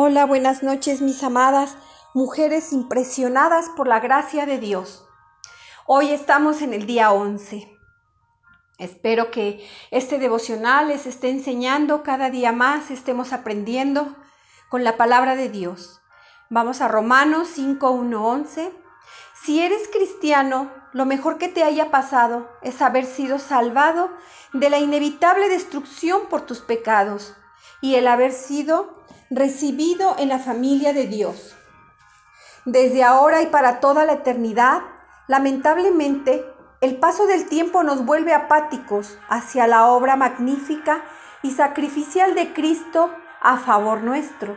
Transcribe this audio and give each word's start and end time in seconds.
Hola, 0.00 0.26
buenas 0.26 0.62
noches 0.62 1.00
mis 1.00 1.24
amadas 1.24 1.76
mujeres 2.14 2.72
impresionadas 2.72 3.68
por 3.70 3.88
la 3.88 3.98
gracia 3.98 4.46
de 4.46 4.58
Dios. 4.58 5.04
Hoy 5.86 6.10
estamos 6.10 6.62
en 6.62 6.72
el 6.72 6.86
día 6.86 7.10
11. 7.10 7.68
Espero 8.78 9.32
que 9.32 9.68
este 9.90 10.20
devocional 10.20 10.86
les 10.86 11.06
esté 11.06 11.30
enseñando 11.30 12.04
cada 12.04 12.30
día 12.30 12.52
más, 12.52 12.92
estemos 12.92 13.32
aprendiendo 13.32 14.14
con 14.68 14.84
la 14.84 14.96
palabra 14.96 15.34
de 15.34 15.48
Dios. 15.48 16.00
Vamos 16.48 16.80
a 16.80 16.86
Romanos 16.86 17.48
5, 17.54 17.90
1, 17.90 18.24
11. 18.24 18.72
Si 19.42 19.60
eres 19.60 19.88
cristiano, 19.88 20.70
lo 20.92 21.06
mejor 21.06 21.38
que 21.38 21.48
te 21.48 21.64
haya 21.64 21.90
pasado 21.90 22.48
es 22.62 22.80
haber 22.82 23.04
sido 23.04 23.40
salvado 23.40 24.12
de 24.52 24.70
la 24.70 24.78
inevitable 24.78 25.48
destrucción 25.48 26.28
por 26.30 26.42
tus 26.42 26.60
pecados 26.60 27.34
y 27.80 27.94
el 27.96 28.06
haber 28.06 28.32
sido 28.32 29.04
recibido 29.30 30.16
en 30.18 30.28
la 30.28 30.38
familia 30.38 30.92
de 30.92 31.06
Dios. 31.06 31.56
Desde 32.64 33.04
ahora 33.04 33.42
y 33.42 33.46
para 33.46 33.80
toda 33.80 34.04
la 34.04 34.14
eternidad, 34.14 34.82
lamentablemente, 35.26 36.44
el 36.80 36.96
paso 36.96 37.26
del 37.26 37.48
tiempo 37.48 37.82
nos 37.82 38.04
vuelve 38.04 38.34
apáticos 38.34 39.18
hacia 39.28 39.66
la 39.66 39.86
obra 39.86 40.16
magnífica 40.16 41.02
y 41.42 41.50
sacrificial 41.52 42.34
de 42.34 42.52
Cristo 42.52 43.10
a 43.40 43.56
favor 43.58 44.02
nuestro. 44.02 44.56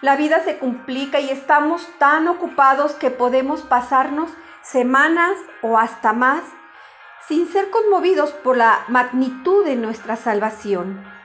La 0.00 0.16
vida 0.16 0.44
se 0.44 0.58
complica 0.58 1.18
y 1.18 1.30
estamos 1.30 1.86
tan 1.98 2.28
ocupados 2.28 2.92
que 2.92 3.10
podemos 3.10 3.62
pasarnos 3.62 4.30
semanas 4.62 5.32
o 5.62 5.78
hasta 5.78 6.12
más 6.12 6.42
sin 7.26 7.48
ser 7.48 7.70
conmovidos 7.70 8.30
por 8.30 8.56
la 8.56 8.84
magnitud 8.88 9.64
de 9.64 9.76
nuestra 9.76 10.16
salvación. 10.16 11.17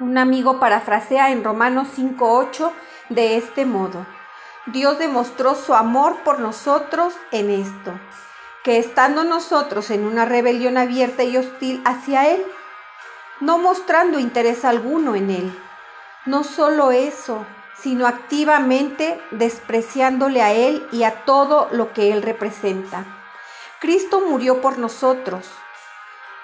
Un 0.00 0.16
amigo 0.16 0.60
parafrasea 0.60 1.32
en 1.32 1.42
Romanos 1.42 1.88
5.8 1.96 2.70
de 3.08 3.36
este 3.36 3.66
modo. 3.66 4.06
Dios 4.66 4.96
demostró 4.96 5.56
su 5.56 5.74
amor 5.74 6.18
por 6.22 6.38
nosotros 6.38 7.14
en 7.32 7.50
esto, 7.50 7.98
que 8.62 8.78
estando 8.78 9.24
nosotros 9.24 9.90
en 9.90 10.04
una 10.04 10.24
rebelión 10.24 10.76
abierta 10.76 11.24
y 11.24 11.36
hostil 11.36 11.82
hacia 11.84 12.28
Él, 12.28 12.44
no 13.40 13.58
mostrando 13.58 14.20
interés 14.20 14.64
alguno 14.64 15.16
en 15.16 15.30
Él, 15.30 15.58
no 16.26 16.44
solo 16.44 16.92
eso, 16.92 17.44
sino 17.76 18.06
activamente 18.06 19.20
despreciándole 19.32 20.42
a 20.42 20.52
Él 20.52 20.86
y 20.92 21.02
a 21.02 21.24
todo 21.24 21.68
lo 21.72 21.92
que 21.92 22.12
Él 22.12 22.22
representa. 22.22 23.04
Cristo 23.80 24.20
murió 24.20 24.60
por 24.60 24.78
nosotros, 24.78 25.50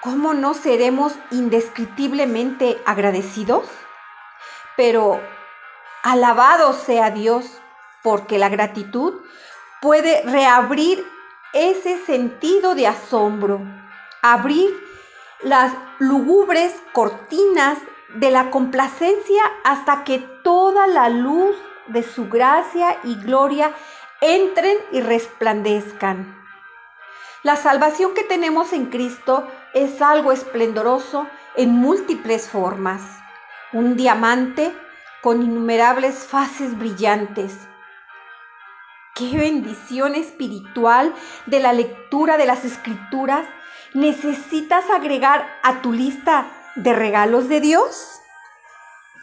¿cómo 0.05 0.35
no 0.35 0.53
seremos 0.53 1.13
indescriptiblemente 1.31 2.79
agradecidos? 2.85 3.67
Pero 4.77 5.19
alabado 6.03 6.73
sea 6.73 7.09
Dios, 7.09 7.59
porque 8.03 8.37
la 8.37 8.49
gratitud 8.49 9.15
puede 9.81 10.21
reabrir 10.21 11.03
ese 11.53 11.97
sentido 12.05 12.75
de 12.75 12.85
asombro, 12.85 13.61
abrir 14.21 14.69
las 15.41 15.73
lúgubres 15.97 16.75
cortinas 16.93 17.79
de 18.13 18.29
la 18.29 18.51
complacencia 18.51 19.41
hasta 19.63 20.03
que 20.03 20.19
toda 20.43 20.85
la 20.85 21.09
luz 21.09 21.55
de 21.87 22.03
su 22.03 22.29
gracia 22.29 22.99
y 23.03 23.15
gloria 23.15 23.73
entren 24.21 24.77
y 24.91 25.01
resplandezcan. 25.01 26.44
La 27.45 27.57
salvación 27.57 28.15
que 28.15 28.23
tenemos 28.23 28.73
en 28.73 28.87
Cristo 28.87 29.47
es 29.75 30.01
algo 30.01 30.31
esplendoroso 30.31 31.27
en 31.55 31.69
múltiples 31.69 32.49
formas. 32.49 33.03
Un 33.71 33.95
diamante 33.95 34.75
con 35.21 35.43
innumerables 35.43 36.15
fases 36.25 36.75
brillantes. 36.75 37.55
Qué 39.13 39.37
bendición 39.37 40.15
espiritual 40.15 41.13
de 41.45 41.59
la 41.59 41.71
lectura 41.71 42.37
de 42.37 42.47
las 42.47 42.65
escrituras 42.65 43.45
necesitas 43.93 44.89
agregar 44.89 45.47
a 45.61 45.83
tu 45.83 45.93
lista 45.93 46.47
de 46.75 46.93
regalos 46.93 47.47
de 47.47 47.61
Dios. 47.61 48.21